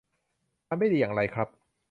[0.67, 1.47] มันไม่ดีอย่างไรครับ